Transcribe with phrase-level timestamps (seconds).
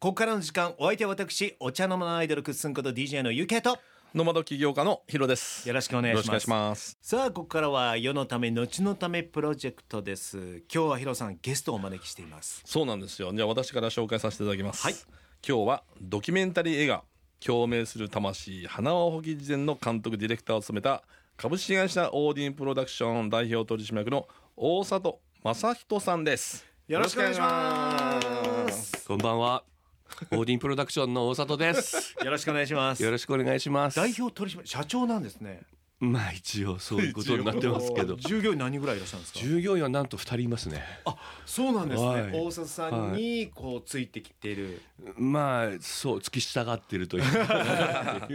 [0.00, 3.78] ここからの時間お相手は私お茶の間のアイドルくっすんこと DJ のゆけと
[4.14, 5.68] ノマド起業家のヒロです。
[5.68, 6.98] よろしくお願いしますよろしくお願いします。
[7.02, 13.32] さあここからは世のため後のためプロジェクトです今日はヒロさんゲストをお招きしていますそうなんですよ。
[13.34, 14.84] じゃあ私から紹介させていただきます。
[14.84, 14.94] はい
[15.44, 17.02] 今日はドキュメンタリー映画
[17.44, 21.02] 共鳴する魂花輪保木事前の監督ディレクターを務めた
[21.36, 26.64] 株式会社オーディンプロダクション代表取締役の大里正人さんです。
[26.86, 28.20] よろしくお願いしま
[28.70, 29.77] すこんばんは。
[30.30, 32.14] オーディンプロダクションの大里です。
[32.24, 33.02] よろしくお願いします。
[33.02, 33.96] よろしくお願いします。
[33.96, 35.62] 代表取締社長なんですね。
[36.00, 38.14] まあ一応そういうことになってますけど。
[38.22, 39.40] 従業員何人ぐらいいらっしゃるんですか？
[39.40, 40.80] 従業員はなんと二人いますね。
[41.04, 42.30] あそうなんですね、はい。
[42.32, 44.80] 大里さんにこうついてきている、
[45.16, 48.28] まあそう付き従ってるというか。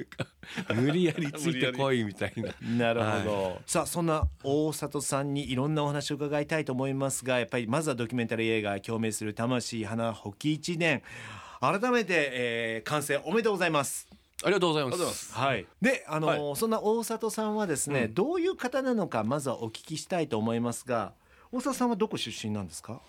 [0.75, 2.93] 無理やりついてこいみたいな。
[2.93, 11.01] なるほど、さあそんな大里さんにいろんなお話を伺いたいと思いますがやっぱりまずはドキュメンタリー映画「共鳴する魂花保木一年」
[11.63, 14.05] 改めて、えー完成おめでとうございます。
[14.43, 15.33] ありがとうございます。
[15.33, 21.13] はい、であのーはそんな大里さんはですね、うんどういう方なのかまずはお聞きしたいと思いますが
[21.53, 22.99] 大里さんはどこ出身なんですか？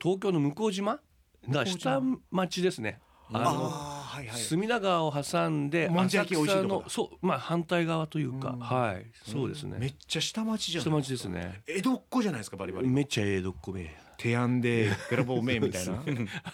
[0.00, 1.00] 東京の向島？
[1.48, 3.00] が下町ですね。
[3.32, 9.78] あのはいはい隅田川を挟んでもんじゃ焼き美味しいとこだのそうまあ反対側というか、うんはいそうですね。
[9.80, 11.62] めっちゃ下町じゃ下町ないでかですすね。
[11.66, 13.96] 江戸っ子じゃないですかバリバリめっちゃええどっこめ。
[14.20, 15.94] 手案でべらぼうめみたいな。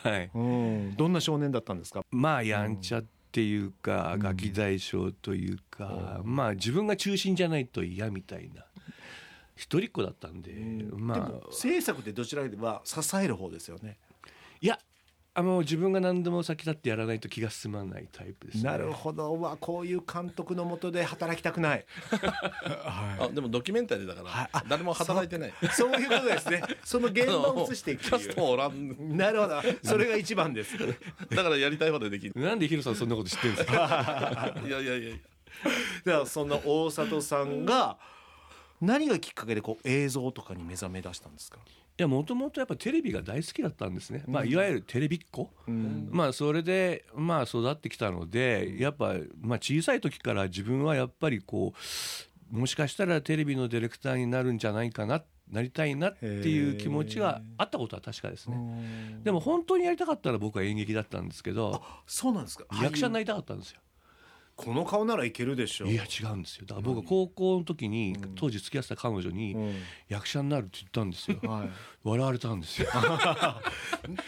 [0.09, 0.31] はい。
[0.33, 0.95] うん。
[0.97, 2.03] どんな少年だったんですか？
[2.11, 4.21] まあやんちゃっていうか、うん。
[4.21, 8.65] ガキ大将というか、まあ自分が中心じゃないと嫌みたいな。
[9.57, 10.53] 一人っ子だったんで、
[10.93, 11.19] まあ。
[11.19, 13.99] でも制作ってどちらかといえば支える方ですよね。
[14.61, 14.79] いや
[15.39, 19.35] あの自分が何でも先立ってやらないと気が済まないタイプです、ね、なるほど。
[19.35, 21.85] うわこういう監督のもとで働きたくない。
[22.65, 24.49] あでもドキュメンタリーだかはい。
[24.51, 25.53] あら誰も働いてない。
[25.73, 26.63] そういうことですね。
[26.83, 29.17] その現場を映していくキャスっていうトもおらん。
[29.17, 29.61] なるほど。
[29.83, 30.75] それが一番です。
[30.79, 32.41] だからやりたい放題できる。
[32.41, 34.55] なんでヒロさんそんなこと知ってるんですか？
[34.67, 35.17] いやいやいやいや。
[36.03, 37.99] ではそんな大里さんが
[38.81, 41.59] 何がきっかけでこう映像とかに目覚め出したんですか、
[41.99, 46.09] いやもともとやっぱテレビが大好きだったんですね、まあ、いわゆるテレビっ子、うん。
[46.11, 51.73] まあそれでまあ育ってきたのでやっぱまあ小さい時から自分はやっぱりこ
[52.53, 58.57] うもしかしたらテレビのディレクターになるんじゃないかななりたいなっていう気持ちがあったことは確かですね。
[59.23, 62.65] でも本当にやりたかったら僕は演劇だったんですけどそうなんですか。
[62.73, 63.81] り役者になりたかったんですよ
[64.57, 65.89] この顔ならいけるでしょう。
[65.91, 66.65] いや違うんですよ。
[66.67, 69.75] だから僕は高校の時に当時付き合ってた彼女にうん。
[70.09, 71.39] 役者になるって言ったんですよ。
[71.49, 71.71] はい。
[72.03, 72.89] 笑われたんですよ。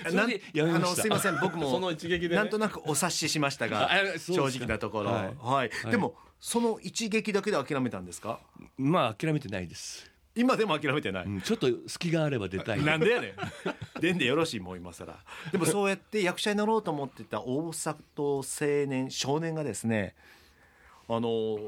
[0.08, 0.30] そなん？
[0.30, 2.36] あのすいません僕も その一撃でね。
[2.36, 4.48] なんとなくお察ししましたが正か。
[4.48, 5.10] 直なところ。
[5.12, 5.24] はい。
[5.24, 5.30] は
[5.64, 5.90] い、はい。
[5.90, 8.40] でもその一撃だけで諦めたんですか？
[8.76, 12.84] まあ諦めてないです今でも諦めてない、うんちょっと隙があれば出たい。
[12.84, 13.32] なんでやねん。
[14.00, 15.16] 出んでよろしいもう今更。
[15.50, 18.04] でもそうやって役者になろうと思ってた大里
[18.38, 18.42] 青
[18.86, 20.14] 年少年がですね
[21.08, 21.58] あの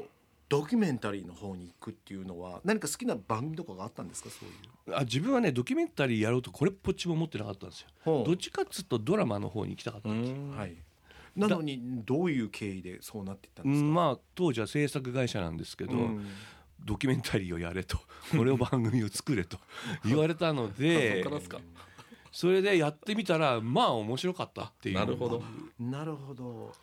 [0.47, 4.29] ドキュメンタリーの方に行くっていうのは何か好きな番組とかがあったんですか？
[4.29, 4.51] そうい
[4.93, 4.95] う。
[4.97, 8.23] あ自分はねドキュメンタリーやろうとこれっぽっちも思ってなかったんですよ。
[8.23, 10.75] どっちかっつうとドラマの方に行きたかったんですよ、はい。
[11.35, 16.27] なのにどういう経緯でそうなっていったんうですか、んまあ当時は制作会社なんですけど、うん
[16.85, 17.99] ドキュメンタリーをやれと。
[18.35, 19.57] これを番組を作れと。
[20.05, 21.25] 言われたので
[22.31, 24.95] それでやってみたらまあ面白かったっていう。
[24.95, 25.43] なるほど。
[25.79, 26.73] なるほど。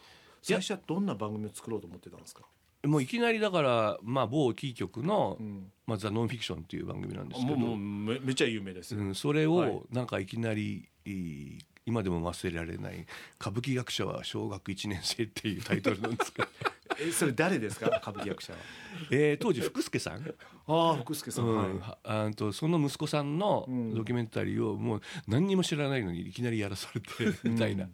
[0.43, 2.43] 最初はどんな番組を作ろうと思ってたんですか、
[2.85, 7.57] もういきなりだから、まあ、某キー局のうん「まあ、ザ・ノンフィクション」っていう番組なんですけど。
[7.57, 9.71] もうめめっちゃ有名ですよ、うん、それはい。
[9.71, 13.07] をなんかいきなり、いい今でも忘れられない
[13.41, 16.49] 「歌舞伎学者は小学1年生」っていうタイトルなんですけど、
[17.01, 17.87] えそれ誰ですか？
[18.03, 18.59] 歌舞伎役者は。
[19.11, 20.35] えー当時福助さん、
[20.67, 21.57] ああ福助さん、うん。
[21.57, 21.79] はい。
[21.79, 23.95] はあとその息子さんのうん。
[23.95, 27.09] ドキュメンタリーをもう何にも知らないのにいきなりやらされて
[27.49, 27.89] みたいな、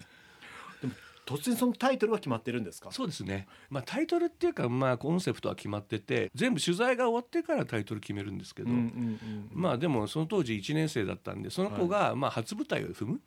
[1.27, 2.91] 突然そのタイトルは決まってるんですか？
[2.93, 13.21] そうですね、まあ、タイトルっていうか、まあ、コンセプトは決まってて全部取材が終わってからタイトル決めるんですけど、うんうんうんまあでもその当時1年生だったんでその子がまあ初舞台を踏む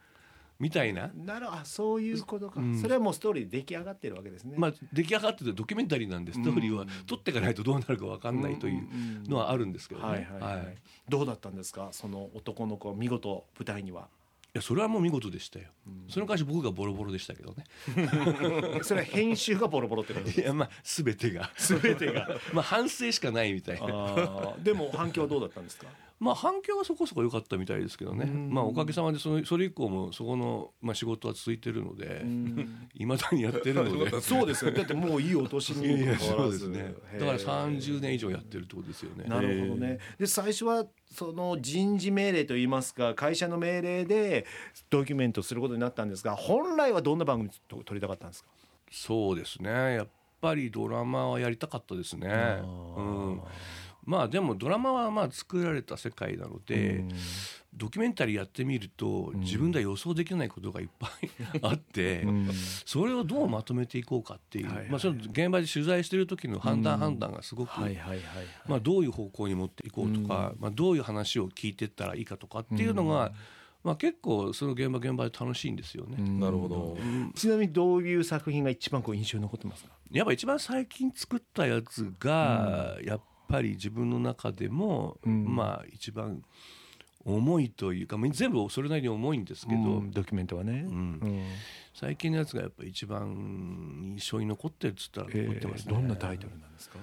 [0.59, 2.77] みたいな、なるあそういうことか、うん。
[2.81, 10.07] それはもうストーリーで出来上がってるわけですね、まあ、出来上がっててドキュメンタリーなんでストーリーはうん撮っていかないとどうなるか分かんないというのはあるんですけどね。
[10.07, 10.75] はいはいはい、はい。
[11.07, 11.89] どうだったんですか？
[11.91, 14.07] その男の子見事舞台には。
[14.55, 15.65] いやそれはもう見事でしたよ、
[16.07, 17.65] その会社僕がボロボロでしたけどね。
[18.81, 21.51] それは編集がボロボロってこといやまあ全てが。
[21.57, 22.27] 全てが。
[22.53, 24.55] まあ反省しかないみたいな。
[24.63, 25.87] でも反響はどうだったんですか？
[26.19, 28.49] まあ反響はそこそこ良かったみたいですけどね、うん。
[28.51, 32.23] まあおかげさまでそのそれ以降もそこの、まあ、仕事は続いてるので
[32.95, 34.09] いま、未だにやってるので。
[34.21, 36.59] そうですよだってもういいお年にもかかわらず。
[36.59, 36.95] そうですね。
[37.19, 39.25] だから30年以上やってるってことですよね。
[39.25, 39.99] なるほどね。
[40.19, 44.45] で最初はその人事命令といいますか会社の命令で
[44.89, 48.49] ドキュメントすることになったんですが本来はどんな番組と撮りたかったんですか？
[48.89, 49.69] そうですね。
[49.69, 50.07] やっ
[50.41, 52.27] ぱりドラマはやりたかったですね。
[52.97, 53.41] うん
[54.07, 57.03] まあでもドラマはまあ作られた世界なので、
[57.75, 61.11] ドキュメンタリーやってみると自分では予想できないことがいっぱい
[61.61, 62.25] あって、
[62.85, 67.69] それをどうまとめていこうかっていう、はいはいまあ、その現場で取材してる時の判断、判断がすごく。
[68.67, 73.33] まあ、どういう方向に持っていこうとか、まあ、どういう話を聞いていったらいいかとかっていうのが、
[73.83, 76.17] まあ、結構その現場現場で楽しいんですよね。
[76.39, 76.97] なるほど。
[77.35, 79.91] ちなみにどういう作品が一番こう印象に残ってますか？
[80.09, 86.43] やっぱ一番最近作ったやつが、やっぱり自分の中でも、うんまあ一番
[87.25, 90.85] 重いというかまあ全部それなりに重いんですけど、うんドキュメントはね。
[91.93, 96.99] 最近のやつがやっぱり一番印象に残ってるっつったらえ残ってますね、ーどんなタイトルなんですか？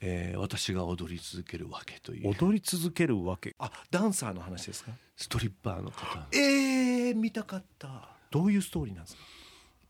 [0.00, 3.54] えー私が踊り続けるわけという踊り続けるわけ。
[3.58, 4.92] あダンサーの話ですか？
[5.16, 8.10] ストリッパーの方えー、見たかった。
[8.30, 9.22] どういうストーリーなんですか？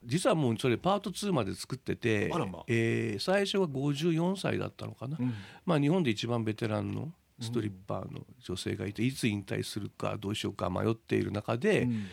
[0.05, 5.35] 実はもうそれパート2まで作っててまえー最初は54歳だったのかな、うん。
[5.65, 12.07] まあ、日本で一番ベテランのストリッパーの女性がいて、いつ引退するかどうしようか迷っている中で、うん。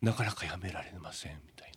[0.00, 1.72] なかなかやめられませんみたい。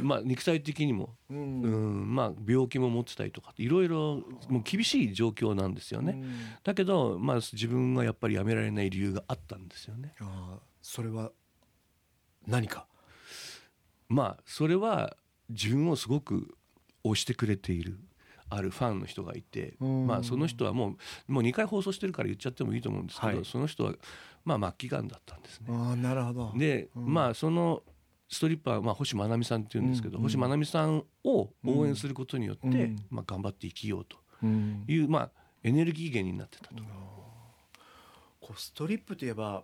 [0.00, 1.62] な、まあ、肉体的にも、ううん。
[2.02, 6.32] んまあ、病気も持ってたりとかいろいろもう厳しい状況なんですよね、うん。
[6.62, 10.14] だけど、まあ、自分がやっぱりやめられない理由があったんですよね。
[10.20, 11.32] あーそれは
[12.46, 12.86] 何か？
[14.10, 15.16] まあそれは
[15.48, 16.54] 自分をすごく
[17.04, 17.98] 推してくれている
[18.50, 20.06] あるファンの人がいて、うん。
[20.06, 20.96] まあ、その人はも
[21.28, 23.44] うもう2回放送してるから言っちゃってもいいと思うんですけど、はい。
[23.44, 23.94] その人は、
[24.44, 25.66] まあ、末期がんだったんですね。
[25.70, 26.52] ああなるほど。
[26.56, 27.82] で、まあその
[28.28, 32.96] ストリッパー、まあ、星真奈美さんっていうんですけど、うん星真奈美さんを応援することによって、うん。
[33.08, 34.16] まあ、頑張って生きようと。
[34.42, 34.84] うん。
[34.88, 35.30] いう、まあ、
[35.62, 36.82] エネルギー源になってたと。
[38.40, 39.62] こうストリップといえば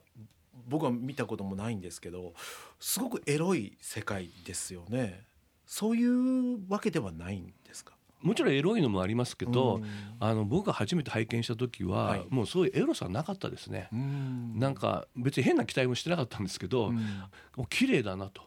[0.67, 2.35] 僕は見たこともないんですけど
[2.81, 5.25] すごくエロい世界ですよね。
[5.67, 7.95] そういうわけではないんですか？
[8.23, 9.85] もちろんエロいのもありますけど、うん。
[10.21, 12.27] あの僕が初めて拝見した時は、はい。
[12.31, 13.89] もうそういうエロさはなかったですね。
[13.95, 14.59] ん。
[14.59, 16.97] なんか別に変な期待もしてなかったんですけど、うん。
[17.57, 18.43] もう綺麗だなと。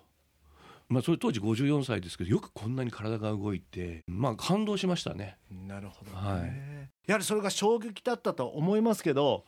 [0.88, 5.38] まあ、それ当時54歳ですけどよくこんなに体が動いて、まあ、感動しましたね。
[5.51, 6.89] なるほどね、はい。
[7.06, 9.45] やはりそれが衝撃だったと思いますけど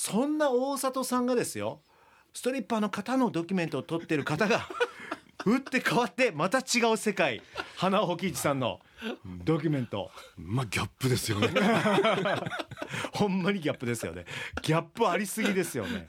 [0.00, 1.80] そんな大里さんがですよ
[2.32, 4.68] ストリッパーの方のドキュメントを撮ってる方が
[5.44, 7.42] 打って変わってまた違う世界
[7.76, 8.78] 花尾保一さんの
[9.44, 10.12] ドキュメント。
[10.36, 11.48] まあギャップですよね。
[13.14, 14.24] ほんまにギャップですよね。
[14.62, 16.08] ギャップありすぎですよね。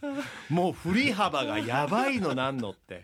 [0.50, 3.04] もう振り幅がやばいのなんのって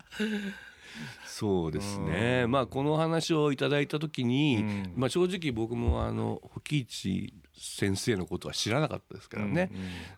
[1.26, 2.48] そうですね。
[2.48, 9.72] まあこの話をいただいた時に、うんまあ正直僕もあの保木一先生のことは知らなかったですからね。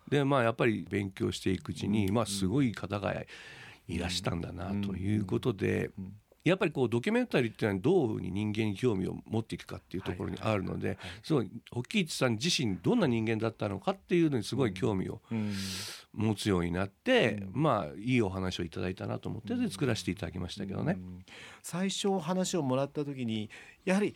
[0.08, 3.14] でまあやっぱり勉強していくうちに、まあすごい方が
[3.88, 5.90] いらしたんだなということで。
[6.48, 15.20] やっぱりこうドキュメンタリーっていうのはどういうふうに人間に興味を持っていくかっていうところにあるので、すごい保木一さん自身どんな人間だったのかっていうのにすごい興味を
[16.14, 20.98] 持つようになって、まあいいお話をいただいたなと思ってで作らせていただきましたけどね。
[21.62, 23.50] 最初話をもらった時に
[23.84, 24.14] やはり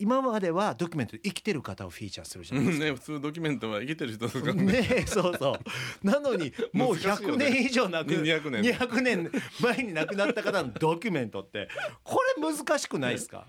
[0.00, 2.84] 今まではドキュメントで生きてる方をフィーチャーするじゃないですか。
[2.84, 4.54] ね普通ドキュメントは生きてる人とか。
[4.54, 6.06] ねねえそうそう。
[6.06, 8.62] なのに もう100難しいよね年以上なく200年。
[8.62, 9.30] 200年
[9.60, 11.68] 前に亡くなった方のドキュメントって
[12.04, 13.44] これ難しくないですか、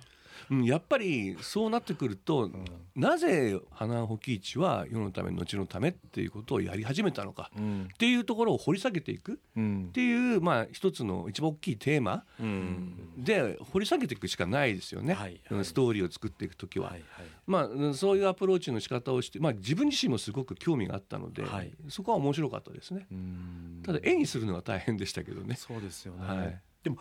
[0.51, 2.49] うん、やっぱりそうなってくると、
[2.95, 7.89] なぜ花保木市は世のため後のためっていうことをやり始めたのかうん。
[7.93, 9.39] っていうところを掘り下げていく。
[9.55, 9.87] うん。
[9.89, 12.23] っていうまあ一つの一番大きいテーマ。
[12.39, 12.93] うん。
[13.17, 15.41] で掘り下げていくしかないですよね、はいはい。
[15.51, 16.87] うんストーリーを作っていく時は。
[16.89, 17.27] はいはい。
[17.45, 21.71] まあうんそういうアプローチの仕方をして、まあ、自分自身もすごく興味があったので、はい。
[21.89, 23.07] そこは面白かったですね。
[23.11, 23.81] うん。
[23.83, 25.55] ただ絵にするのは大変でしたけどね。
[25.55, 26.61] そうですよね、はい。
[26.83, 26.97] でも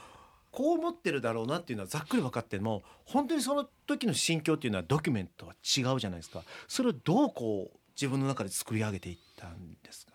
[0.58, 6.42] こう思ってるだろうなっていうのはざっくり分かっても本当にその時の心境っていうのはドキュメントは違うじゃないですか。
[6.66, 10.14] それをどうこう自分の中で作り上げていったんですか？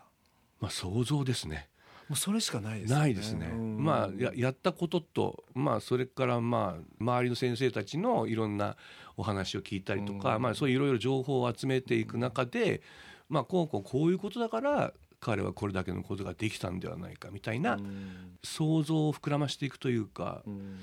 [0.60, 1.70] まあ想像ですね。
[2.10, 3.02] もうそれしかないですよね。
[3.02, 3.46] ないですね。
[3.50, 3.82] うん。
[3.82, 8.76] まあややったことと、まあそれからまあ周りの先生たちのいろんな
[9.16, 10.42] お話を聞いたりとか、うん。
[10.42, 12.82] まあそういういろいろ情報を集めていく中で、
[13.30, 14.92] まあこうこうこういうことだから
[15.24, 18.38] 彼はこれだけのことができたんではないかみたいなうん。
[18.44, 20.78] 想像を膨らましていくというか、うん。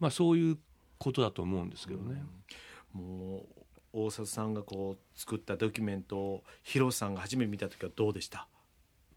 [0.00, 0.58] まあそういう
[0.96, 2.22] ことだと思うんですけどね。
[2.94, 3.46] もう
[3.92, 8.48] 大里さんがこう作ったドキュメントをヒロさんが初めて見た時はどうでした？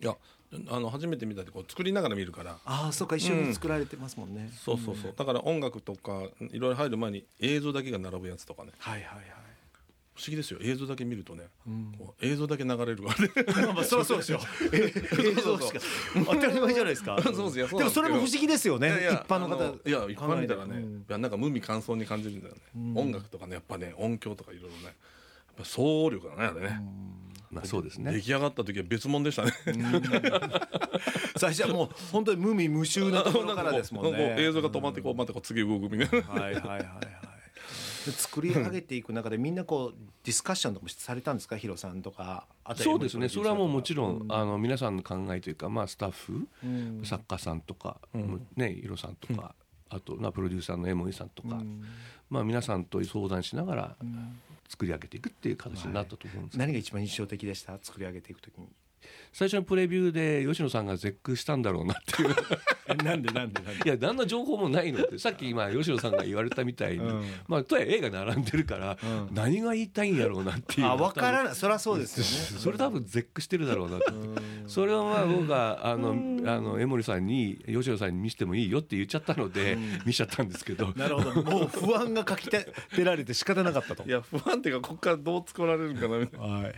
[0.01, 0.17] いや
[0.69, 2.57] あの初めて見たってこう作りながら見るから。
[2.65, 8.71] ああそうか一緒に作られてますもんね、そうそうそう、だから音楽とかいろいろ入る前に映像だけが並ぶやつとかね。
[8.77, 9.25] はいはいはい
[10.15, 10.59] 不思議ですよ。
[10.61, 11.43] 映像だけ見るとね、
[11.97, 13.73] こう映像だけ流れるからね。
[13.75, 14.39] まあそりゃそうですよ。
[14.71, 15.79] 映像しか
[16.25, 17.19] 当たり前じゃないですか。
[17.21, 17.79] そうですよそう。
[17.79, 18.87] でもそれも不思議ですよね。
[18.87, 19.61] いやいや一般の方。
[19.61, 20.99] あいや一般見たらね、うん。
[20.99, 22.61] いやなんか無味乾燥に感じるんだよね、
[22.95, 24.85] 音楽とかねやっぱね音響とかいろいろね。
[24.85, 24.93] やっ
[25.57, 26.81] ぱ総力だねあれね、
[27.51, 28.13] まあそうですね。
[28.13, 29.51] 出来上がった時は別物でしたね、
[31.35, 34.35] 最初はもう本当に無味無臭なところからですもんなんかこうね。
[34.43, 37.34] 映像が止まってこうまたこう次動くみたいな、はいはいはいはい。
[38.05, 41.57] で作り上げていく中でみんなこうディスカッションとかもされたんですか？
[41.57, 42.45] ヒロさんとか。
[42.63, 43.29] あとそうですね。
[43.29, 44.31] それはもうもちろん、うん。
[44.31, 47.01] あの皆さんの考えというか、まあ、スタッフ、うん。
[47.03, 48.47] 作家さんとか、ん。
[48.55, 49.55] ねヒロさんとか、
[49.89, 51.83] あと、まあ、プロデューサーの江森さんとか、うん。
[52.29, 53.95] まあ、皆さんと相談しながら
[54.67, 57.77] 作り上げていくっていう形になったと思うんですけど、何が一番印象的でした？
[57.81, 58.67] 作り上げていくときに。
[59.31, 62.35] 最初のプレビューで吉野さんが絶句したんだろうなっていう。
[63.03, 67.25] なんでなんでなん いや何の情報もないのってさっき今吉野さんが言われたみたいに、うん。
[67.47, 69.29] まあとはいえ映画並んでるから、うん。
[69.33, 70.87] 何が言いたいんやろうなっていう。
[70.87, 72.23] あ分からないそりゃそうですよ
[72.55, 72.59] ね。
[72.61, 74.13] それ多分絶句してるだろうなと
[74.67, 80.93] それをまあ僕があのあの江森さんに吉野さんに見せてもいいよって言っちゃったので見ちゃったんですけど。
[80.95, 81.43] なるほど。
[81.43, 82.67] もう不安がかきて
[83.03, 84.03] られて仕方なかったと。
[84.05, 86.45] いや不安っていうかここからどう作られるかなみたいな。
[86.45, 86.75] はいはいはい。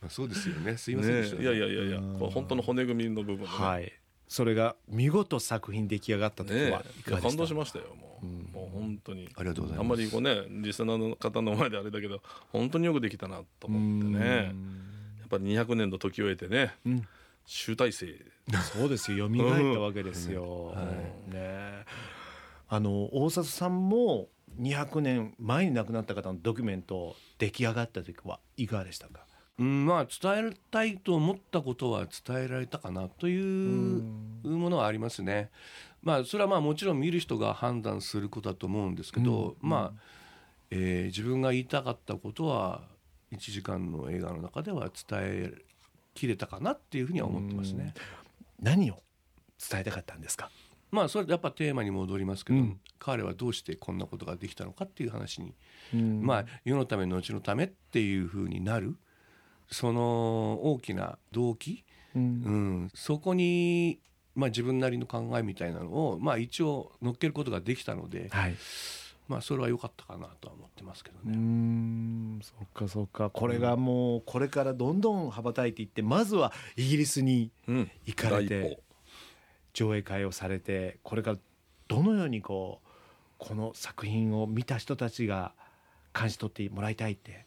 [0.00, 0.76] まあそうですよね。
[0.76, 3.48] すいませんでした、ね、いやいやいやいや本当の骨組みの部分でね。
[3.48, 3.92] はい。
[4.28, 7.28] それが見事作品出来上がった時ねはいかがでした？
[7.28, 7.86] 感動しましたよ。
[8.00, 9.28] もう,、もう本当に。
[9.34, 9.84] ありがとうございます。
[9.84, 14.54] あんまりこうねリスナーの方の前であれだけど本当によくできたなと思ってね。
[15.20, 17.02] やっぱり200年の時を経てね、ん。
[17.44, 18.06] 集大成。
[18.72, 19.28] そうですよ。
[19.28, 20.74] 蘇ったわけですよ。
[21.28, 21.84] ね。
[22.68, 24.28] あの大里さんも
[24.60, 29.26] 200年前に亡くなった方のドキュメント出来上がった時はいかがでしたか？
[29.60, 34.02] うん、まあ伝えたいと思ったことは伝えられたかなという
[34.42, 35.50] ものはありますね。
[36.02, 40.00] まあそれはまあもちろん見る人が判断することだと思うんですけど、まあ、
[40.70, 42.82] えー自分が言いたかったことは
[43.32, 45.52] 1時間の映画の中では伝え
[46.14, 47.92] きれたかなっていうふうには思ってますね。
[48.60, 49.02] 何を
[49.70, 50.50] 伝えたかったんですか？
[50.90, 55.54] まあそれやっぱテーマに戻りますけど、うん彼はどうしてこんなことができたのかっていう話に
[55.94, 58.96] うんまあ世のため後のためっていうふうになる
[59.70, 61.84] その大きな動機、
[62.14, 62.22] うん。
[62.22, 64.00] うん、そこに、
[64.34, 68.56] まあ、自分なりの考えみたいなのを、まあ、一応乗っけることができたので、はい。
[69.28, 71.36] まあ、それは良かったかなとは思ってますけどね。
[71.36, 72.40] ん。
[72.42, 73.30] そっかそっか。
[73.30, 77.90] これがもうこれからどんどん羽ばたいていってまずはイギリスにうん。
[78.06, 78.82] 行かれ第一て
[79.72, 81.38] 上映会をされてこれから
[81.86, 82.88] どのようにこう
[83.38, 85.52] この作品を見た人たちが
[86.12, 87.46] 感じ取ってもらいたいって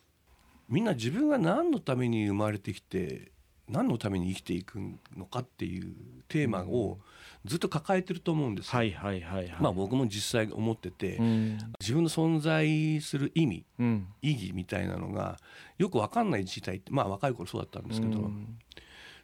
[0.73, 3.31] みんな自分が何のために生まれてきて
[3.69, 4.79] 何のために生きていく
[5.15, 5.93] のかっていう
[6.27, 6.97] テーマを
[7.45, 8.79] ずっと抱えてると思うんですよ。
[8.79, 9.55] はいはいはいはい。
[9.59, 11.57] まあ、僕も実際思ってて、うん。
[11.79, 14.07] 自分の存在する意味うん。
[14.23, 15.37] 意義みたいなのが
[15.77, 18.57] よく分かんない時代ってまあ若い頃そうだったんですけど、うん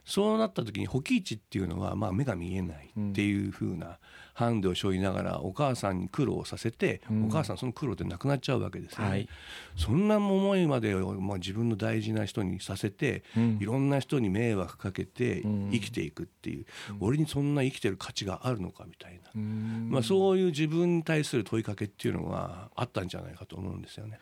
[0.04, 3.98] そうなった時に保基地っていうのはまあ目が見えないっていう風な
[4.40, 7.26] ハンデを背負いながらお母さんに苦労させて、うん。
[7.26, 9.28] お母さんその苦労で亡くなっちゃうわけですよね、はい。
[9.76, 13.58] そんな思いまでを、まあ、自分の大事な人にさせて、うん。
[13.60, 15.70] いろんな人に迷惑かけてうん。
[15.70, 16.64] 生きていくっていう、
[17.00, 19.88] 俺にそんな生きてる価値があるのかみたいな、うん。
[19.90, 24.18] まあ、そういう自分に対する問いかけっていうのがあったんじゃないかと思うんですよね。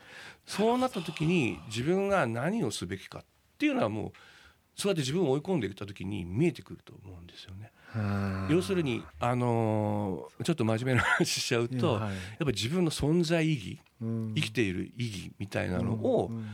[0.46, 3.24] そうなった時に自分が何をすべきかっ
[3.56, 4.12] ていうのはもう
[4.78, 7.72] そうやって自分を追い込んでいった時に見えてくると思うんですよね。
[7.96, 12.12] うん要するに、あのーちょっと真面目な話しちゃうと、はい。
[12.12, 14.34] やっぱ自分の存在意義うん。
[14.36, 16.46] 生きている意義みたいなのを、うん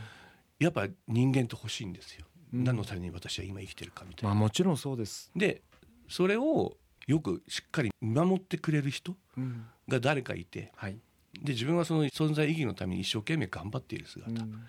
[0.60, 2.24] やっぱ人間と欲しいんですよ。
[2.52, 4.34] 何のために私は今生きてるかみたいな。
[4.34, 5.30] まあもちろんそうです。
[5.36, 5.62] で
[6.08, 6.76] それを
[7.06, 9.66] よくしっかり見守ってくれる人うん。
[9.88, 10.98] が誰かいてはい。
[11.42, 14.64] で自分はその存在意義のために一生懸命頑張っている姿、うん。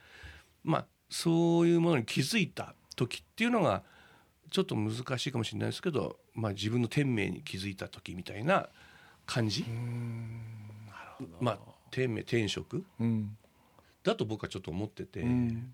[0.63, 3.83] まあそういうものに気づいた時っていうのが
[4.51, 8.69] ちょっと難しいかもしれないですけど、まあ、自分の天命に気づいた時みたいな
[9.25, 9.65] 感じ、
[11.39, 11.59] まあ
[11.91, 12.83] 天命天職？
[12.99, 13.37] うん。
[14.03, 15.73] だと僕はちょっと思ってて、うん。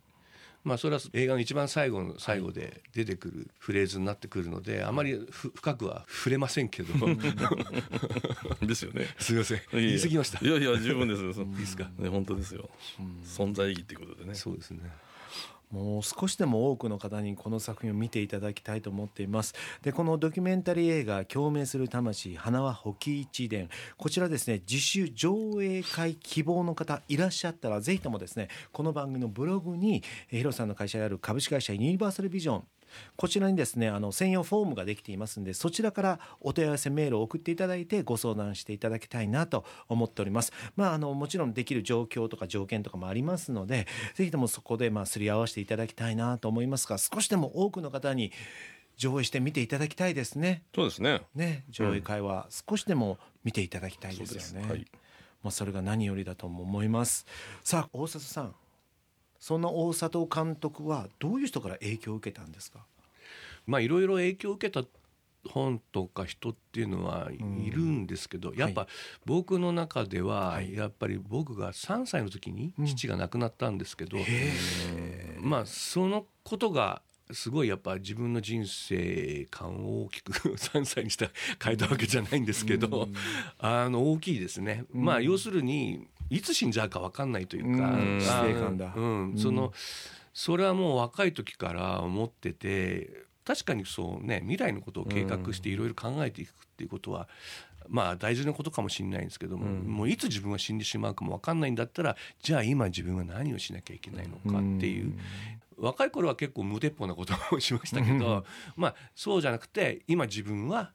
[0.63, 6.93] まあそれは映画の一番最後の最後で出てくるフレーズになってくるのであまりふ深くは触れませんけど。
[8.65, 9.07] ですよね。
[9.19, 9.61] すいません。
[9.73, 10.45] 言い過ぎました。
[10.45, 11.29] いやいや十分ですよ。
[11.31, 11.89] いいですか？
[11.97, 12.69] ね本当ですよ、
[13.23, 14.35] 存在意義っていうことでね。
[14.35, 14.79] そうですね
[15.71, 19.53] もう少しでも多くの方にこの作品を見ていただきたいと思っています。
[19.81, 23.69] でこのドキュメンタリー映画共鳴する魂花は保木一伝。
[23.97, 32.63] こちらですね自主上映会希望の方いらっしゃったらぜひともですねこの番組のブログにヒロさんの会社である株式会社ユニバーサルビジョン
[33.15, 40.51] こちらにですねあの専用フォームができていますのでそちらからお問い合わせメールを送っていただいてご相談していただきたいなと思っております。
[40.75, 48.31] まああのもちろんできる状況とか条件とかもありますのでぜひともそこでまあすり合わせていただきたいなと思いますが少しでも多くの方に
[48.97, 50.63] 上映して見ていただきたいですね。
[50.75, 51.21] そうですね。
[51.33, 54.85] ね上映会は少しでも見ていただきたいですよね、はい。
[55.43, 57.25] まあ、それが何よりだとも思います。
[57.63, 58.55] さあ大里さん
[59.41, 62.85] そんな大里監督はどういう人から影響を受けたんですか？
[63.65, 64.87] まあいろいろ影響を受けた
[65.49, 68.85] 本とか人っていうのはいるんですけど、やっぱ
[69.25, 70.73] 僕の中でははい。
[70.75, 74.17] やっぱり僕が3歳の時に父が亡くなったんですけど、
[75.39, 77.01] まあそのことが
[77.33, 81.29] すごいやっぱ自分の人生観を大きく 3歳にして
[81.63, 83.09] 変えたわけじゃないんですけど、
[83.59, 84.85] あの大きいですね。
[84.93, 87.91] まあ要するにいつ死んじゃうか分かんないというか、
[88.95, 89.01] う
[89.33, 89.37] ん。
[89.37, 89.73] その
[90.33, 97.27] それはもう若い時から思ってて確かにそうね未来のことを計画していろいろ考えていくっていうことは、
[97.89, 105.13] まあ大事なことかもしれないんですけども、もういつ自分が死んでしまうかも分かんないんだったらじゃあ今自分は何をしなきゃいけないのかっていう。
[105.81, 108.45] 若い頃は結構無鉄砲なことをしましたけど、
[108.75, 110.91] まあそうじゃなくて今自分は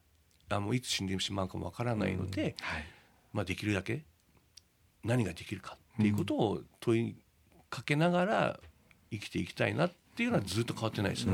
[0.49, 2.55] あもういつ死んでしまうかもわからないので、
[3.33, 4.03] まあ、できるだけ
[5.03, 7.15] 何ができるかっていうことを問い
[7.69, 8.59] かけながら
[9.11, 11.33] 生きていきたいなっていうのはずっと変わってないですね。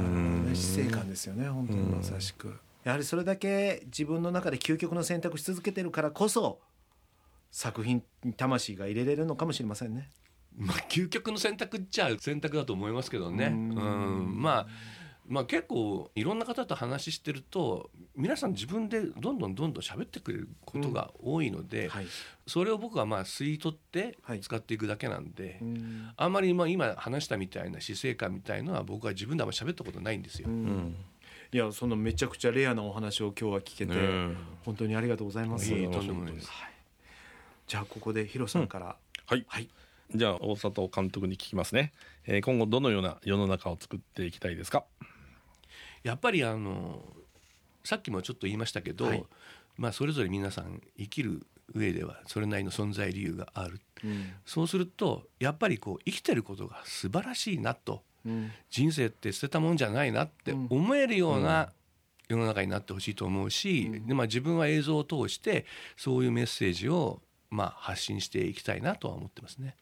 [0.55, 2.59] 死生観ですよね本当にまさしく。
[2.83, 6.59] やはりそれだけ自分の中で究極の選択し続けてるからこそ
[7.51, 10.09] 作品に魂が入れれるのかもしれませんね
[10.57, 13.47] まあ、究極の選択っちゃ選択だと思いますけどね。
[13.47, 14.41] うん。
[14.41, 14.67] まあ
[15.27, 22.07] まあ、結構いろんな方と話してると皆さん自分でどんどんどんどん喋ってくれることが多いので、はい。
[22.45, 24.41] それを僕はまあ吸い取ってはい。
[24.41, 26.11] 使っていくだけなんで、うん。
[26.15, 30.49] あんまりまあ今話したみたいな死生観みたいのは僕は自分であんまり喋ったことないんですよ。
[30.49, 30.95] うん。
[31.53, 36.49] いやそのめちゃくちゃレアなお話を今日は聞けて、ね本当にありがとうございます、いえとんでもないです。
[36.49, 36.73] はい。
[37.67, 39.45] じゃあここでヒロさんから、はい。
[39.47, 39.69] はい
[40.13, 41.91] じゃあ大里監督に聞きますね、
[42.25, 44.85] えー今後どのような世の中を作っていきたいですか？
[46.03, 47.01] やっぱりあの
[47.83, 49.23] さっきもちょっと言いましたけど、はい。
[49.75, 53.79] まあ、それぞれ皆さん生きる上ではそれなりの存在理由がある。
[54.03, 54.31] うん。
[54.45, 58.03] そうするとやっぱりこう生きてることが素晴らしいなと。
[58.25, 58.51] うん。
[58.69, 60.67] 人生って捨てたもんじゃないなってうん。
[60.69, 61.71] 思えるような
[62.29, 65.65] 世の中になってほしいと思うし、でまあ、自分は映像を通して
[65.97, 67.19] そういうメッセージを
[67.53, 69.75] まあ発信していきたいなとは思ってますね。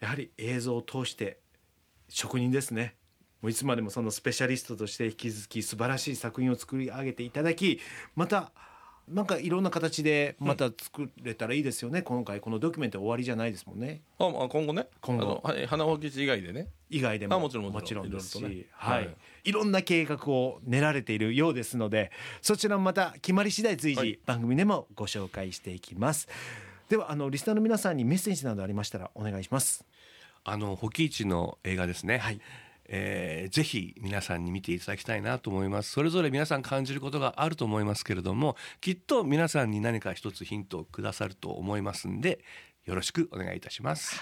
[0.00, 1.38] やはり映像を通して
[2.08, 2.94] 職人ですね。
[3.42, 7.78] もういつまでもそのスペシャリストとして引き続き素晴らしい作品を作り上げていただき
[8.16, 8.50] また
[9.06, 14.02] なんかいろんな形でまた作れたらいいですよね、今回このドキュメント終わりじゃないですもんね。
[14.18, 14.86] あまあ今後ね。
[15.00, 15.40] 今後。
[15.44, 16.68] あのはい花穂吉以外でね。
[16.90, 18.10] 以外でもあもちろんもちろん。
[18.10, 18.66] ですし、ね。
[18.72, 19.06] はい。
[19.06, 19.16] はい。
[19.44, 22.10] いろんな計画を練られているようですので
[22.42, 24.18] そちらもまた決まり次第随時、はい。
[24.26, 26.28] 番組でもご紹介していきます
[26.88, 29.84] ではあのリスナーの皆さんにメッセージなどありましたらお願いします。
[30.44, 32.40] あのホキイチの映画ですね、はい。
[32.90, 35.90] えーぜひ皆さんに見ていただきたいなと思います。
[35.90, 42.40] それぞれ皆さん感じることがあると思いますけれどもきっと皆さんに何か一つヒントをくださると思いますんで
[42.86, 44.18] よろしくお願いいたします、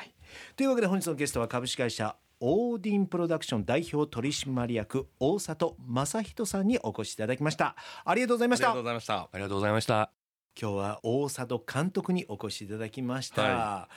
[0.57, 7.76] というわけで本日のゲストは株式会社オーディンプロダクション代表取締役大里正人さんにお越しいただきました。
[8.05, 9.14] ありがとうございまありがしたとうございました。
[9.14, 10.15] ありがとうございました
[10.59, 13.88] 今日は大里監督にお越しいただきました、は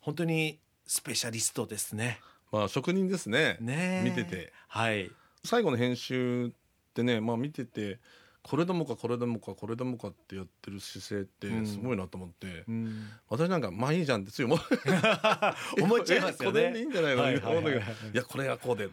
[0.00, 2.18] 本当にスペシャリストですね。
[2.50, 3.58] まあ職人ですね。
[3.60, 4.08] ねえ。
[4.08, 4.54] 見てて。
[4.68, 5.10] はい。
[5.44, 6.50] 最後の編集っ
[6.94, 7.98] てねまあ見てて
[8.42, 13.08] これでもかこれでもかこれでもかってやってる姿勢ってすごいなと思って、うん。
[13.28, 14.58] 私なんかまあいいじゃんってつい 思っ
[16.04, 16.60] ちゃいますよね。
[16.60, 17.84] えこれでいいんじゃないの、はいはいはいはい。
[18.12, 18.88] やこれがこうで。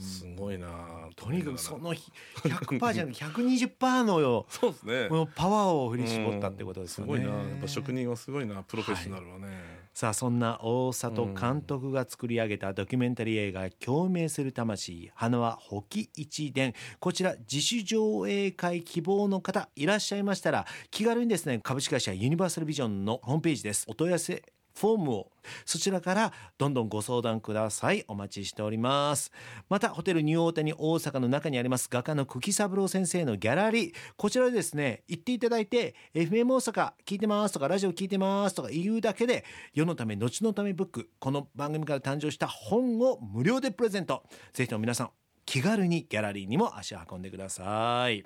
[0.00, 0.68] すごいな、
[1.16, 5.08] とにかくその100%じゃなくて120%のよそうですね。
[5.08, 7.48] もうパワーを振り絞ったってことですよね、うんすごいな。
[7.48, 8.62] やっぱ職人はすごいな。
[8.62, 23.86] プロフェッショナルはね、さあそんな大里監督が作り上げたドキュメンタリー映画「共鳴する魂花は保木一伝」こちら自主上映会希望の方いらっしゃいましたら気軽にですね株式会社ユニバーサルビジョンのホームページです。
[23.88, 24.40] お問い合わせ
[24.78, 25.32] フォームを
[25.64, 28.04] そちらからどんどんご相談ください。
[28.06, 29.32] お待ちしております。
[29.68, 33.92] またホテルニューオータニ大阪の中にあります画家の久喜三郎先生のギャラリー。
[34.16, 44.22] こちらでですね行っていただいて FM 大阪聞いてますとかラジオ聞いてますとか言うだけで世のため後のためブックこの番組から誕生した本を無料でプレゼント。
[44.52, 45.10] ぜひとも皆さん
[45.44, 48.24] 気軽にギャラリーにも足を運んでください。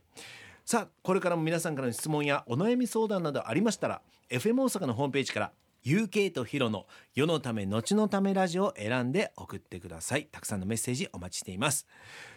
[0.64, 5.52] さあこれからも皆さんからの質問やお悩み相談などありましたら FM 大阪のホームページから
[5.85, 10.27] UK とヒロの世のため後のためラジオを選んで送ってください。
[10.31, 11.87] たくさんのメッセージお待ちしています。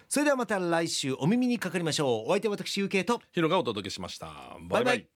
[0.09, 2.27] それではまた来週お耳にかかりましょう。
[2.27, 3.21] お相手は私 UK と。
[3.31, 4.27] ヒロがお届けしました。
[4.69, 4.93] バイバイ。
[4.93, 5.07] バイバイ